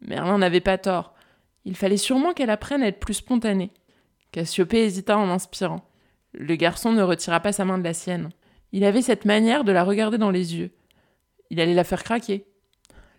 [0.00, 1.14] Merlin n'avait pas tort.
[1.64, 3.70] Il fallait sûrement qu'elle apprenne à être plus spontanée.
[4.32, 5.88] Cassiopée hésita en inspirant.
[6.32, 8.30] Le garçon ne retira pas sa main de la sienne.
[8.72, 10.70] Il avait cette manière de la regarder dans les yeux.
[11.50, 12.46] Il allait la faire craquer.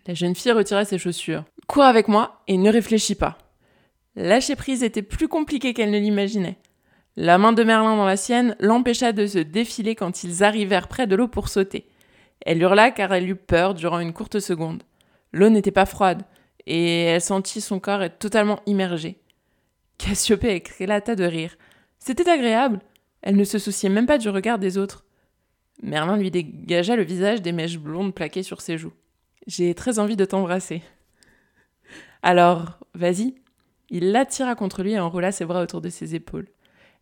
[0.06, 1.44] La jeune fille retira ses chaussures.
[1.66, 3.38] Cours avec moi et ne réfléchis pas.
[4.16, 6.58] Lâcher prise était plus compliqué qu'elle ne l'imaginait.
[7.22, 11.06] La main de Merlin dans la sienne l'empêcha de se défiler quand ils arrivèrent près
[11.06, 11.86] de l'eau pour sauter.
[12.46, 14.84] Elle hurla car elle eut peur durant une courte seconde.
[15.34, 16.22] L'eau n'était pas froide,
[16.64, 19.20] et elle sentit son corps être totalement immergé.
[19.98, 21.58] Cassiopée éclata de rire.
[21.98, 22.80] C'était agréable.
[23.20, 25.04] Elle ne se souciait même pas du regard des autres.
[25.82, 28.94] Merlin lui dégagea le visage des mèches blondes plaquées sur ses joues.
[29.46, 30.82] J'ai très envie de t'embrasser.
[32.22, 33.34] Alors, vas-y.
[33.90, 36.48] Il l'attira contre lui et enroula ses bras autour de ses épaules.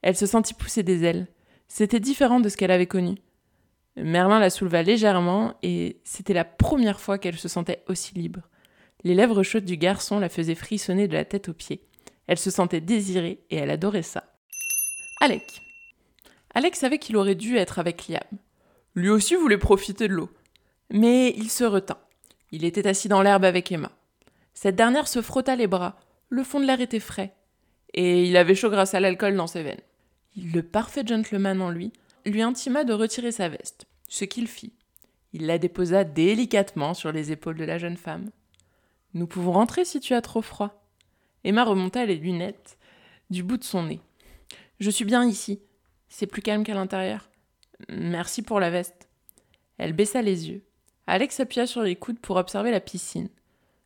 [0.03, 1.27] Elle se sentit pousser des ailes.
[1.67, 3.17] C'était différent de ce qu'elle avait connu.
[3.97, 8.43] Merlin la souleva légèrement et c'était la première fois qu'elle se sentait aussi libre.
[9.05, 11.83] Les lèvres chaudes du garçon la faisaient frissonner de la tête aux pieds.
[12.27, 14.25] Elle se sentait désirée et elle adorait ça.
[15.21, 15.63] Alec.
[16.55, 18.23] Alec savait qu'il aurait dû être avec Liam.
[18.95, 20.31] Lui aussi voulait profiter de l'eau.
[20.91, 21.99] Mais il se retint.
[22.51, 23.93] Il était assis dans l'herbe avec Emma.
[24.55, 26.01] Cette dernière se frotta les bras.
[26.31, 27.35] Le fond de l'air était frais.
[27.95, 29.81] Et il avait chaud grâce à l'alcool dans ses veines.
[30.40, 31.92] Le parfait gentleman en lui
[32.24, 34.72] lui intima de retirer sa veste, ce qu'il fit.
[35.33, 38.31] Il la déposa délicatement sur les épaules de la jeune femme.
[39.14, 40.85] Nous pouvons rentrer si tu as trop froid.
[41.42, 42.79] Emma remonta les lunettes
[43.31, 44.01] du bout de son nez.
[44.81, 45.61] Je suis bien ici.
[46.09, 47.31] C'est plus calme qu'à l'intérieur.
[47.88, 49.09] Merci pour la veste.
[49.77, 50.62] Elle baissa les yeux.
[51.07, 53.29] Alex s'appuya sur les coudes pour observer la piscine.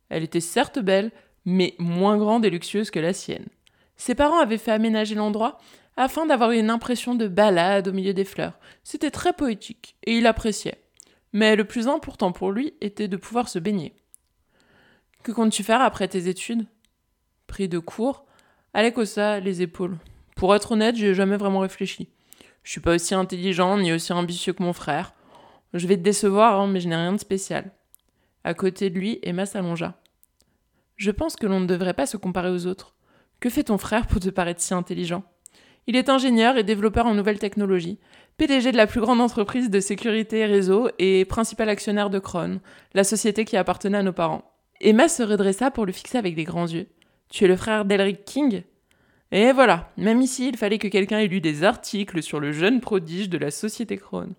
[0.09, 1.11] Elle était certes belle,
[1.45, 3.47] mais moins grande et luxueuse que la sienne.
[3.95, 5.57] Ses parents avaient fait aménager l'endroit
[5.97, 8.59] afin d'avoir une impression de balade au milieu des fleurs.
[8.83, 10.83] C'était très poétique, et il appréciait.
[11.33, 13.95] Mais le plus important pour lui était de pouvoir se baigner.
[15.23, 16.65] Que comptes-tu faire après tes études?
[17.47, 18.25] Pris de cours,
[18.73, 19.97] Alec haussa les épaules.
[20.35, 22.09] Pour être honnête, j'ai jamais vraiment réfléchi.
[22.63, 25.13] Je suis pas aussi intelligent ni aussi ambitieux que mon frère.
[25.73, 27.71] Je vais te décevoir, hein, mais je n'ai rien de spécial.
[28.43, 29.99] À côté de lui, Emma s'allongea.
[30.97, 32.95] Je pense que l'on ne devrait pas se comparer aux autres.
[33.39, 35.23] Que fait ton frère pour te paraître si intelligent?
[35.87, 37.99] Il est ingénieur et développeur en nouvelles technologies,
[38.37, 42.61] PDG de la plus grande entreprise de sécurité réseau et principal actionnaire de Kron,
[42.93, 44.51] la société qui appartenait à nos parents.
[44.81, 46.87] Emma se redressa pour le fixer avec des grands yeux.
[47.29, 48.63] Tu es le frère d'Elric King?
[49.31, 52.81] Et voilà, même ici, il fallait que quelqu'un ait lu des articles sur le jeune
[52.81, 54.29] prodige de la société Kron.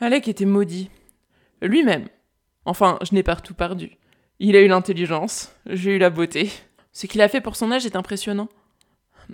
[0.00, 0.90] Alec était maudit.
[1.60, 2.08] Lui-même.
[2.64, 3.96] Enfin, je n'ai pas tout perdu.
[4.38, 6.50] Il a eu l'intelligence, j'ai eu la beauté.
[6.92, 8.48] Ce qu'il a fait pour son âge est impressionnant.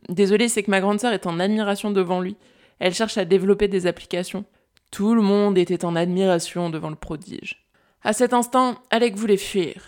[0.09, 2.37] Désolé, c'est que ma grande sœur est en admiration devant lui.
[2.79, 4.45] Elle cherche à développer des applications.
[4.91, 7.67] Tout le monde était en admiration devant le prodige.
[8.03, 9.83] À cet instant, Alec voulait fuir.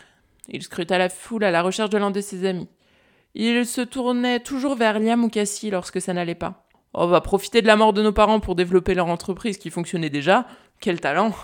[0.49, 2.69] Il scruta la foule à la recherche de l'un de ses amis.
[3.35, 6.67] Il se tournait toujours vers Liam ou Cassie lorsque ça n'allait pas.
[6.95, 10.09] On va profiter de la mort de nos parents pour développer leur entreprise qui fonctionnait
[10.09, 10.47] déjà.
[10.81, 11.35] Quel talent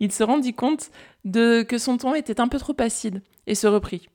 [0.00, 0.90] Il se rendit compte
[1.26, 4.08] de que son ton était un peu trop acide et se reprit.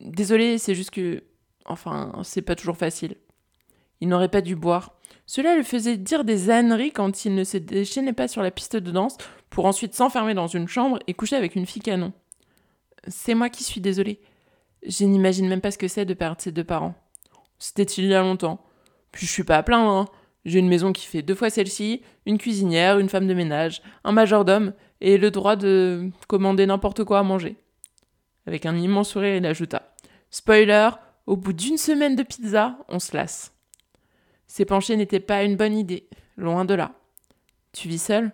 [0.00, 1.22] Désolé, c'est juste que.
[1.64, 3.16] Enfin, c'est pas toujours facile.
[4.00, 4.94] Il n'aurait pas dû boire.
[5.26, 8.76] Cela le faisait dire des âneries quand il ne se déchaînait pas sur la piste
[8.76, 9.16] de danse
[9.48, 12.12] pour ensuite s'enfermer dans une chambre et coucher avec une fille canon.
[13.08, 14.20] C'est moi qui suis désolé.
[14.86, 16.94] Je n'imagine même pas ce que c'est de perdre ses deux parents.
[17.58, 18.62] C'était il y a longtemps.
[19.12, 20.08] Puis je suis pas à plaindre, hein.
[20.44, 24.12] J'ai une maison qui fait deux fois celle-ci, une cuisinière, une femme de ménage, un
[24.12, 27.56] majordome et le droit de commander n'importe quoi à manger.
[28.46, 29.94] Avec un immense sourire, il ajouta
[30.30, 30.90] Spoiler,
[31.26, 33.52] au bout d'une semaine de pizza, on se lasse.
[34.46, 36.92] S'épancher n'était pas une bonne idée, loin de là.
[37.72, 38.32] Tu vis seul?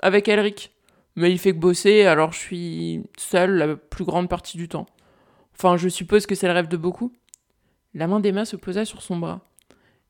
[0.00, 0.72] Avec Elric.
[1.16, 4.86] Mais il fait que bosser, alors je suis seul la plus grande partie du temps.
[5.54, 7.12] Enfin, je suppose que c'est le rêve de beaucoup.
[7.94, 9.40] La main d'Emma se posa sur son bras.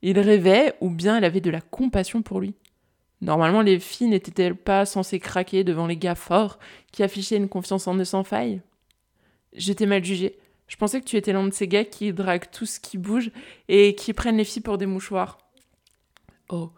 [0.02, 2.54] Il rêvait, ou bien elle avait de la compassion pour lui.
[3.20, 6.58] Normalement, les filles n'étaient-elles pas censées craquer devant les gars forts
[6.92, 8.60] qui affichaient une confiance en eux sans faille?
[9.54, 10.38] J'étais mal jugée.
[10.68, 13.30] Je pensais que tu étais l'un de ces gars qui draguent tout ce qui bouge
[13.68, 15.38] et qui prennent les filles pour des mouchoirs.
[16.50, 16.70] Oh,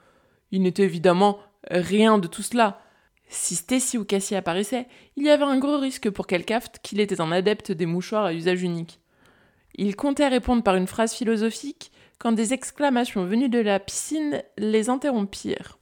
[0.52, 1.38] il n'était évidemment
[1.70, 2.80] rien de tout cela.
[3.28, 7.20] Si Stacy ou Cassie apparaissaient, il y avait un gros risque pour capte qu'il était
[7.20, 9.00] un adepte des mouchoirs à usage unique.
[9.74, 14.88] Il comptait répondre par une phrase philosophique quand des exclamations venues de la piscine les
[14.88, 15.78] interrompirent.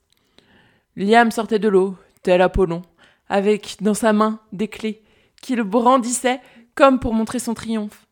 [0.97, 2.83] Liam sortait de l'eau, tel Apollon,
[3.29, 5.03] avec dans sa main des clés
[5.41, 6.41] qu'il brandissait
[6.79, 8.07] comme pour montrer son triomphe.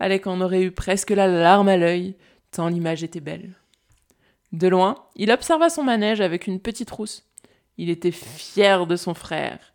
[0.00, 2.16] Alec en aurait eu presque la larme à l'œil,
[2.50, 3.54] tant l'image était belle.
[4.50, 7.24] De loin, il observa son manège avec une petite rousse.
[7.78, 9.72] Il était fier de son frère.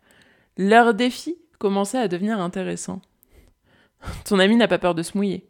[0.58, 3.00] Leur défi commençait à devenir intéressant.
[4.26, 5.48] Ton ami n'a pas peur de se mouiller.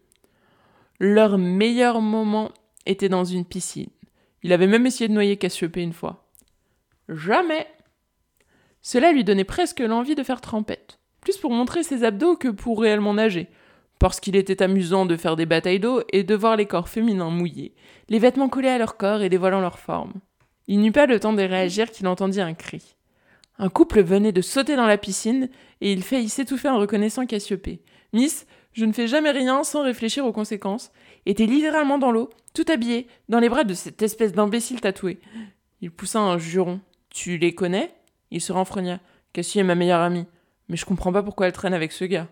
[1.01, 2.53] Leur meilleur moment
[2.87, 3.91] était dans une piscine.
[4.45, 6.29] Il avait même essayé de noyer Cassiopée une fois.
[7.09, 7.67] Jamais
[8.83, 11.01] Cela lui donnait presque l'envie de faire trempette.
[11.29, 13.49] Plus pour montrer ses abdos que pour réellement nager.
[13.99, 17.29] Parce qu'il était amusant de faire des batailles d'eau et de voir les corps féminins
[17.29, 17.75] mouillés,
[18.09, 20.15] les vêtements collés à leur corps et dévoilant leur forme.
[20.69, 22.97] Il n'eut pas le temps de réagir qu'il entendit un cri.
[23.59, 25.51] Un couple venait de sauter dans la piscine
[25.83, 27.83] et il faillit s'étouffer en reconnaissant Cassiopée.
[28.15, 30.93] Miss, je ne fais jamais rien sans réfléchir aux conséquences,
[31.27, 35.19] était littéralement dans l'eau, tout habillé, dans les bras de cette espèce d'imbécile tatoué.
[35.83, 36.81] Il poussa un juron.
[37.11, 37.93] Tu les connais?
[38.31, 38.99] Il se renfrogna.
[39.35, 40.25] Cassie est ma meilleure amie.
[40.69, 42.29] Mais je comprends pas pourquoi elle traîne avec ce gars.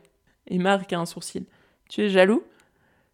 [0.46, 1.46] Et Marc a un sourcil.
[1.88, 2.44] Tu es jaloux?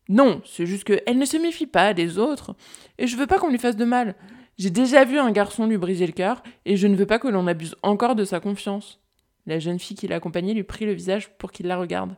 [0.09, 2.57] Non, c'est juste qu'elle ne se méfie pas des autres,
[2.99, 4.17] et je veux pas qu'on lui fasse de mal.
[4.59, 7.29] J'ai déjà vu un garçon lui briser le cœur, et je ne veux pas que
[7.29, 9.01] l'on abuse encore de sa confiance.
[9.47, 12.15] La jeune fille qui l'accompagnait lui prit le visage pour qu'il la regarde.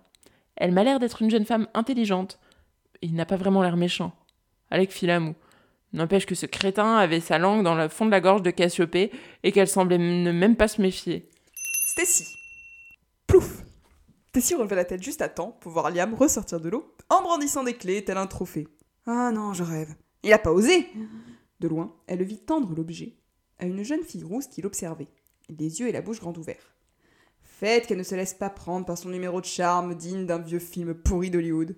[0.57, 2.39] Elle m'a l'air d'être une jeune femme intelligente.
[3.03, 4.13] Il n'a pas vraiment l'air méchant.
[4.71, 5.09] Alec fit
[5.93, 9.13] N'empêche que ce crétin avait sa langue dans le fond de la gorge de Cassiopée
[9.45, 11.29] et qu'elle semblait ne même pas se méfier.
[11.87, 12.44] Stacy.
[14.35, 17.63] Stacy releva la tête juste à temps pour voir Liam ressortir de l'eau en brandissant
[17.63, 18.67] des clés tel un trophée.
[19.07, 19.95] Ah non, je rêve.
[20.23, 20.89] Il a pas osé
[21.61, 23.17] De loin, elle le vit tendre l'objet
[23.59, 25.09] à une jeune fille rousse qui l'observait,
[25.49, 26.75] les yeux et la bouche grande ouverts.
[27.43, 30.59] Faites qu'elle ne se laisse pas prendre par son numéro de charme digne d'un vieux
[30.59, 31.77] film pourri d'Hollywood.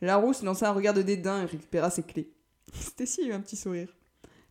[0.00, 2.32] La rousse lança un regard de dédain et récupéra ses clés.
[2.72, 3.96] Stacy eut un petit sourire.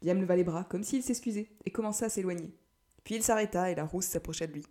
[0.02, 2.54] Liam leva les bras comme s'il s'excusait et commença à s'éloigner.
[3.06, 4.66] Puis il s'arrêta et la rousse s'approcha de lui.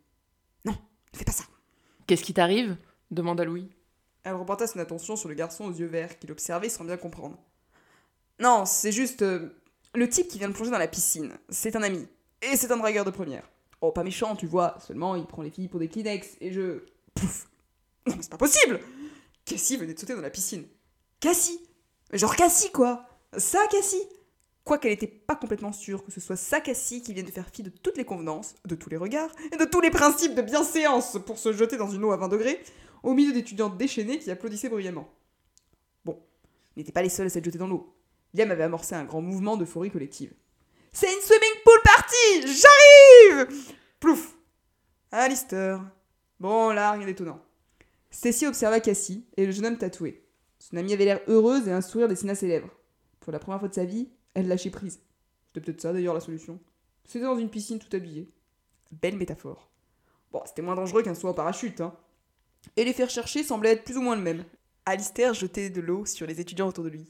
[0.67, 0.77] Non,
[1.13, 1.45] ne fais pas ça.
[2.07, 2.77] Qu'est-ce qui t'arrive?
[3.11, 3.69] Demanda Louis.
[4.25, 7.39] Elle reporta son attention sur le garçon aux yeux verts qui l'observait sans bien comprendre.
[8.41, 9.23] Non, c'est juste.
[9.23, 9.51] Euh,
[9.95, 11.33] le type qui vient de plonger dans la piscine.
[11.51, 12.07] C'est un ami.
[12.43, 13.49] Et c'est un dragueur de première.
[13.81, 14.77] Oh, pas méchant, tu vois.
[14.81, 16.85] Seulement, il prend les filles pour des Kleenex et je.
[17.15, 17.49] Pouf
[18.07, 18.81] Non, c'est pas possible
[19.45, 20.67] Cassie venait de sauter dans la piscine.
[21.21, 21.61] Cassie
[22.13, 24.03] Genre Cassie, quoi Ça, Cassie
[24.65, 27.63] Quoiqu'elle n'était pas complètement sûre que ce soit sa Cassie qui vienne de faire fi
[27.63, 31.19] de toutes les convenances, de tous les regards et de tous les principes de bienséance
[31.27, 32.63] pour se jeter dans une eau à 20 degrés,
[33.03, 35.07] au milieu d'étudiants déchaînés qui applaudissaient bruyamment.
[36.07, 36.19] Bon,
[36.77, 37.95] n'étaient pas les seuls à s'être jetés dans l'eau.
[38.33, 40.33] Liam avait amorcé un grand mouvement d'euphorie collective.
[40.93, 44.35] C'est une swimming pool party J'arrive Plouf
[45.13, 45.85] Alistair.
[46.41, 47.41] Bon, là, rien d'étonnant.
[48.11, 50.25] Stacy observa Cassie et le jeune homme tatoué.
[50.59, 52.71] Son amie avait l'air heureuse et un sourire dessina ses lèvres.
[53.21, 55.01] Pour la première fois de sa vie, elle lâchait prise.
[55.47, 56.61] C'était peut-être ça d'ailleurs la solution.
[57.05, 58.31] C'était dans une piscine tout habillée.
[58.91, 59.71] Belle métaphore.
[60.33, 61.95] Bon, c'était moins dangereux qu'un saut en parachute, hein.
[62.77, 64.45] Et l'effet recherché semblait être plus ou moins le même.
[64.87, 67.07] Alistair jetait de l'eau sur les étudiants autour de lui.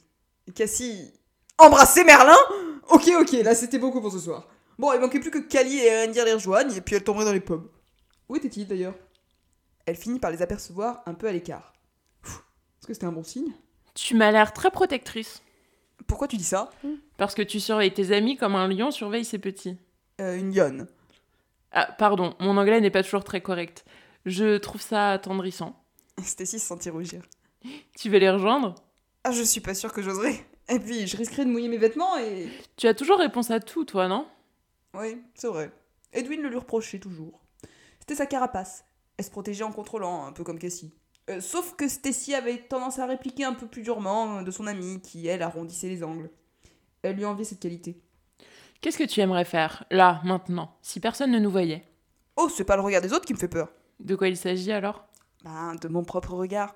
[0.54, 1.12] Cassie.
[1.58, 2.36] Embrasser Merlin
[2.90, 4.48] Ok, ok, là c'était beaucoup pour ce soir.
[4.78, 7.32] Bon, il manquait plus que Cali et Rendir les rejoignent, et puis elle tomberait dans
[7.32, 7.68] les pommes.
[8.28, 8.94] Où était-il d'ailleurs?
[9.86, 11.72] Elle finit par les apercevoir un peu à l'écart.
[12.24, 13.52] Est-ce que c'était un bon signe?
[13.94, 15.42] Tu m'as l'air très protectrice.
[16.06, 16.70] Pourquoi tu dis ça?
[17.16, 19.76] Parce que tu surveilles tes amis comme un lion surveille ses petits.
[20.20, 20.86] Euh, une lionne.
[21.72, 23.84] Ah, pardon, mon anglais n'est pas toujours très correct.
[24.26, 25.82] Je trouve ça attendrissant.
[26.22, 27.22] Stacy se sentit rougir.
[27.98, 28.74] Tu veux les rejoindre?
[29.24, 30.44] Ah, je suis pas sûre que j'oserais.
[30.68, 32.48] Et puis, je risquerais de mouiller mes vêtements et.
[32.76, 34.26] Tu as toujours réponse à tout, toi, non?
[34.94, 35.72] Oui, c'est vrai.
[36.12, 37.40] Edwin le lui reprochait toujours.
[38.00, 38.84] C'était sa carapace.
[39.16, 40.92] Elle se protégeait en contrôlant, un peu comme Cassie.
[41.30, 45.00] Euh, sauf que Stacy avait tendance à répliquer un peu plus durement de son amie,
[45.00, 46.30] qui, elle, arrondissait les angles.
[47.02, 48.00] Elle lui enviait cette qualité.
[48.80, 51.84] Qu'est-ce que tu aimerais faire, là, maintenant, si personne ne nous voyait?
[52.36, 53.70] Oh, c'est pas le regard des autres qui me fait peur.
[54.00, 55.06] De quoi il s'agit alors?
[55.44, 56.74] Ben, de mon propre regard.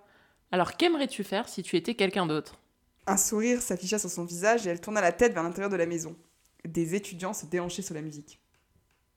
[0.51, 2.59] Alors, qu'aimerais-tu faire si tu étais quelqu'un d'autre?
[3.07, 5.87] Un sourire s'afficha sur son visage et elle tourna la tête vers l'intérieur de la
[5.87, 6.17] maison.
[6.65, 8.41] Des étudiants se déhanchaient sur la musique.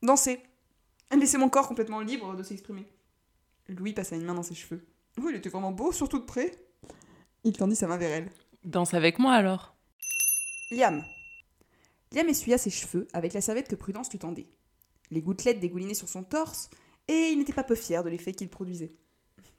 [0.02, 0.42] Danser.
[1.18, 2.88] Laisser mon corps complètement libre de s'exprimer.
[3.68, 4.86] Louis passa une main dans ses cheveux.
[5.20, 6.52] Oh, il était vraiment beau, surtout de près.
[7.44, 8.32] Il tendit sa main vers elle.
[8.64, 9.76] Danse avec moi alors.
[10.72, 11.04] Liam.
[12.12, 14.48] Liam essuya ses cheveux avec la serviette que Prudence lui tendait.
[15.10, 16.70] Les gouttelettes dégoulinaient sur son torse,
[17.08, 18.94] et il n'était pas peu fier de l'effet qu'il produisait.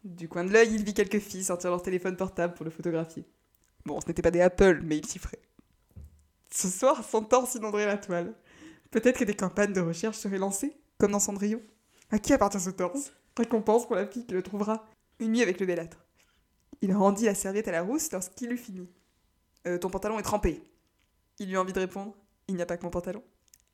[0.05, 3.25] Du coin de l'œil, il vit quelques filles sortir leur téléphone portable pour le photographier.
[3.85, 5.43] Bon, ce n'était pas des Apple, mais il s'y ferait.
[6.51, 8.35] Ce soir, son torse inonderait la toile.
[8.91, 11.63] Peut-être que des campagnes de recherche seraient lancées, comme dans Cendrillon.
[12.11, 13.13] À qui appartient ce torse?
[13.37, 14.87] Récompense pour la fille qui le trouvera
[15.23, 16.05] une nuit avec le bellâtre.
[16.81, 18.89] Il rendit la serviette à la rousse lorsqu'il eut fini.
[19.67, 20.61] Euh, ton pantalon est trempé.
[21.39, 22.15] Il eut envie de répondre.
[22.49, 23.23] Il n'y a pas que mon pantalon.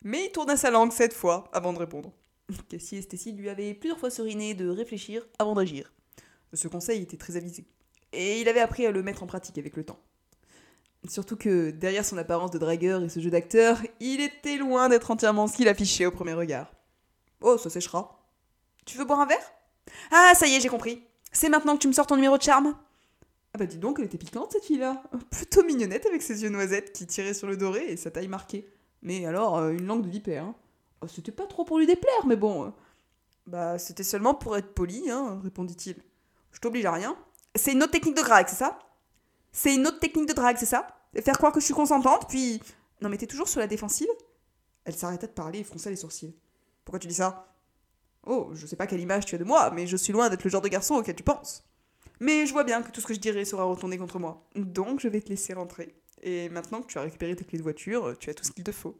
[0.04, 2.12] Mais il tourna sa langue cette fois avant de répondre.
[2.68, 5.92] Cassie et Stacy lui avaient plusieurs fois seriné de réfléchir avant d'agir.
[6.52, 7.66] Ce conseil était très avisé.
[8.12, 10.00] Et il avait appris à le mettre en pratique avec le temps.
[11.08, 15.10] Surtout que, derrière son apparence de dragueur et ce jeu d'acteur, il était loin d'être
[15.10, 16.72] entièrement ce qu'il affichait au premier regard.
[17.40, 18.26] Oh, ça séchera.
[18.84, 19.52] Tu veux boire un verre?
[20.10, 21.04] Ah, ça y est, j'ai compris.
[21.32, 22.76] C'est maintenant que tu me sors ton numéro de charme?
[23.54, 25.02] Ah bah dis donc, elle était piquante cette fille-là.
[25.30, 28.68] Plutôt mignonnette avec ses yeux noisettes qui tiraient sur le doré et sa taille marquée.
[29.02, 30.44] Mais alors, euh, une langue de vipère.
[30.44, 30.54] Hein.
[31.00, 32.66] Oh, c'était pas trop pour lui déplaire, mais bon.
[32.66, 32.70] Euh.
[33.46, 35.96] Bah, c'était seulement pour être poli, hein, répondit-il.
[36.52, 37.16] Je t'oblige à rien.
[37.54, 38.78] C'est une autre technique de drague, c'est ça?
[39.52, 40.86] C'est une autre technique de drague, c'est ça?
[41.22, 42.60] Faire croire que je suis consentante, puis.
[43.00, 44.08] Non, mais t'es toujours sur la défensive?
[44.84, 46.34] Elle s'arrêta de parler et fronça les sourcils.
[46.84, 47.46] Pourquoi tu dis ça?
[48.28, 50.44] Oh, je sais pas quelle image tu as de moi, mais je suis loin d'être
[50.44, 51.64] le genre de garçon auquel tu penses.
[52.20, 54.46] Mais je vois bien que tout ce que je dirai sera retourné contre moi.
[54.54, 55.94] Donc je vais te laisser rentrer.
[56.22, 58.64] Et maintenant que tu as récupéré tes clés de voiture, tu as tout ce qu'il
[58.64, 58.98] te faut.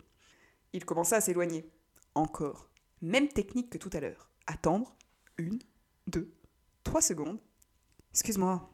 [0.72, 1.70] Il commença à s'éloigner.
[2.14, 2.70] Encore.
[3.02, 4.30] Même technique que tout à l'heure.
[4.46, 4.96] Attendre.
[5.36, 5.58] Une,
[6.06, 6.32] deux,
[6.82, 7.38] trois secondes.
[8.12, 8.70] Excuse-moi.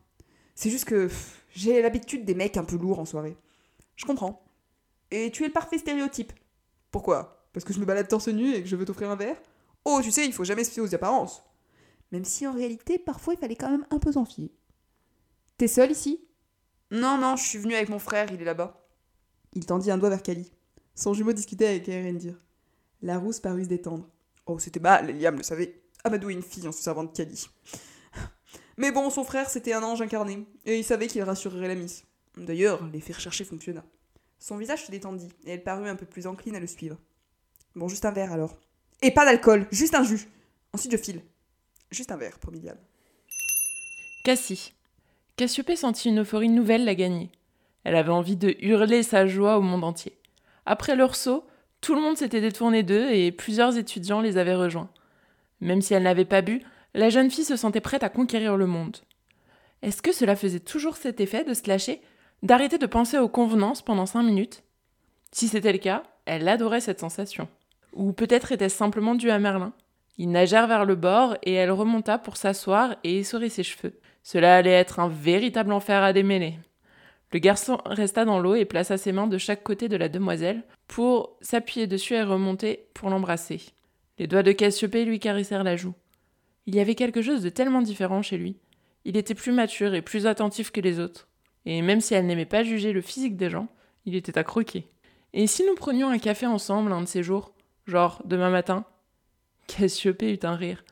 [0.55, 1.11] C'est juste que
[1.51, 3.37] j'ai l'habitude des mecs un peu lourds en soirée.
[3.97, 4.45] Je comprends.
[5.11, 6.33] Et tu es le parfait stéréotype.
[6.93, 7.49] Pourquoi?
[7.53, 9.37] Parce que je me balade torse nu et que je veux t'offrir un verre?
[9.85, 11.45] Oh, tu sais, il faut jamais se fier aux apparences.
[12.13, 14.51] Même si en réalité, parfois, il fallait quand même un peu s'en fier.
[15.59, 16.25] T'es seul ici?
[16.91, 18.87] Non, non, je suis venu avec mon frère, il est là-bas.
[19.53, 20.51] Il tendit un doigt vers Kali.
[20.95, 22.41] Son jumeau discutait avec Erendir.
[23.03, 24.09] La rousse parut se détendre.
[24.47, 25.83] Oh, c'était mal, Liam le savait.
[26.05, 27.49] Amadou est une fille en se servant de Kali.
[28.77, 32.05] Mais bon, son frère, c'était un ange incarné, et il savait qu'il rassurerait la miss.
[32.37, 33.85] D'ailleurs, l'effet recherché fonctionna.
[34.39, 36.99] Son visage se détendit, et elle parut un peu plus encline à le suivre.
[37.75, 38.59] Bon, juste un verre alors.
[39.05, 40.27] Et pas d'alcool, juste un jus.
[40.73, 41.21] Ensuite, je file.
[41.91, 42.63] Juste un verre, promis.
[44.25, 44.73] Cassie.
[45.37, 47.31] Cassiopée sentit une euphorie nouvelle la gagner.
[47.85, 50.17] Elle avait envie de hurler sa joie au monde entier.
[50.65, 51.47] Après leur saut,
[51.83, 54.89] tout le monde s'était détourné d'eux et plusieurs étudiants les avaient rejoints.
[55.61, 56.63] Même si elle n'avait pas bu,
[56.95, 58.97] la jeune fille se sentait prête à conquérir le monde.
[59.83, 62.01] Est-ce que cela faisait toujours cet effet de se lâcher,
[62.43, 64.63] d'arrêter de penser aux convenances pendant cinq minutes?
[65.31, 67.49] Si c'était le cas, elle adorait cette sensation.
[67.95, 69.73] Ou peut-être était-ce simplement dû à Merlin.
[70.19, 73.99] Ils nagèrent vers le bord et elle remonta pour s'asseoir et essorer ses cheveux.
[74.23, 76.59] Cela allait être un véritable enfer à démêler.
[77.33, 80.63] Le garçon resta dans l'eau et plaça ses mains de chaque côté de la demoiselle
[80.87, 83.61] pour s'appuyer dessus et remonter pour l'embrasser.
[84.19, 85.95] Les doigts de Cassiopée lui caressèrent la joue.
[86.67, 88.57] Il y avait quelque chose de tellement différent chez lui.
[89.05, 91.29] Il était plus mature et plus attentif que les autres.
[91.67, 93.69] Et même si elle n'aimait pas juger le physique des gens,
[94.07, 94.89] il était à croquer.
[95.33, 97.54] Et si nous prenions un café ensemble un de ces jours?
[97.87, 98.85] Genre, demain matin
[99.67, 100.85] Cassiopée eut un rire.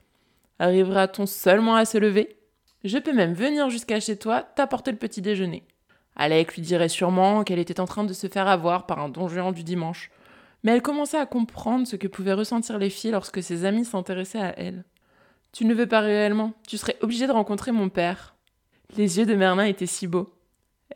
[0.59, 2.37] Arrivera-t-on seulement à se lever?
[2.85, 5.65] Je peux même venir jusqu'à chez toi t'apporter le petit déjeuner.
[6.17, 9.53] Alec lui dirait sûrement qu'elle était en train de se faire avoir par un donjon
[9.53, 10.11] du dimanche.
[10.63, 14.43] Mais elle commençait à comprendre ce que pouvaient ressentir les filles lorsque ses amis s'intéressaient
[14.43, 14.85] à elle.
[15.53, 18.35] Tu ne veux pas réellement, tu serais obligé de rencontrer mon père.
[18.97, 20.33] Les yeux de Merlin étaient si beaux.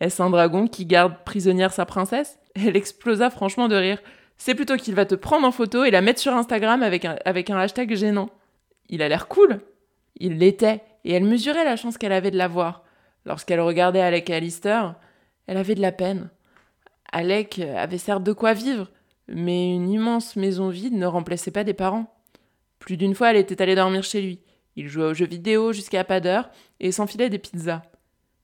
[0.00, 2.38] Est-ce un dragon qui garde prisonnière sa princesse?
[2.54, 3.98] Elle explosa franchement de rire.
[4.38, 7.58] C'est plutôt qu'il va te prendre en photo et la mettre sur Instagram avec un,
[7.58, 8.30] hashtag gênant.
[8.88, 9.60] Il a l'air cool.
[10.18, 12.84] Il l'était, et elle mesurait la chance qu'elle avait de l'avoir.
[13.24, 14.96] Lorsqu'elle regardait Alec et Alistair,
[15.46, 16.30] elle avait de la peine.
[17.12, 18.90] Alec avait certes de quoi vivre,
[19.28, 22.14] mais une immense maison vide ne remplaçait pas des parents.
[22.78, 24.40] Plus d'une fois, elle était allée dormir chez lui.
[24.76, 27.82] Il jouait aux jeux vidéo jusqu'à pas d'heure et s'enfilait des pizzas.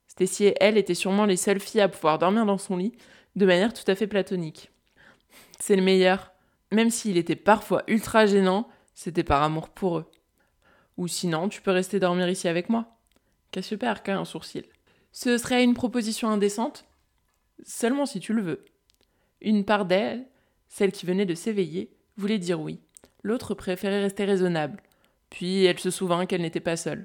[0.09, 2.93] Stacy et elle étaient sûrement les seules filles à pouvoir dormir dans son lit,
[3.37, 4.71] de manière tout à fait platonique.
[5.59, 6.33] C'est le meilleur.
[6.71, 10.11] Même s'il était parfois ultra gênant, c'était par amour pour eux.
[10.97, 12.97] Ou sinon, tu peux rester dormir ici avec moi.
[13.51, 14.65] Cassiopée arqua un sourcil?
[15.13, 16.87] Ce serait une proposition indécente
[17.65, 18.65] Seulement si tu le veux.
[19.41, 20.27] Une part d'elle,
[20.69, 22.81] celle qui venait de s'éveiller, voulait dire oui.
[23.23, 24.83] L'autre préférait rester raisonnable.
[25.31, 27.05] Puis elle se souvint qu'elle n'était pas seule.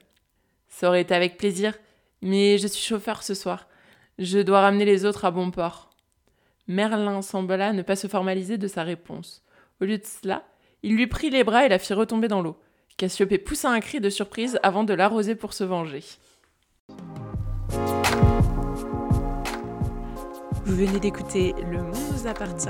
[0.67, 1.77] Ça aurait été avec plaisir,
[2.21, 3.67] mais je suis chauffeur ce soir.
[4.19, 5.86] Je dois ramener les autres à bon port.
[6.67, 9.43] Merlin sembla ne pas se formaliser de sa réponse.
[9.81, 10.43] Au lieu de cela,
[10.83, 12.57] il lui prit les bras et la fit retomber dans l'eau.
[12.97, 16.03] Cassiopée poussa un cri de surprise avant de l'arroser pour se venger.
[20.65, 22.67] Vous venez d'écouter Le monde nous appartient,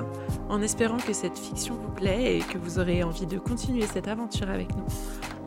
[0.49, 4.07] en espérant que cette fiction vous plaît et que vous aurez envie de continuer cette
[4.07, 4.85] aventure avec nous.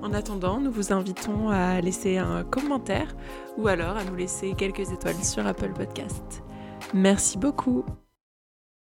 [0.03, 3.15] En attendant, nous vous invitons à laisser un commentaire
[3.57, 6.43] ou alors à nous laisser quelques étoiles sur Apple Podcast.
[6.93, 7.85] Merci beaucoup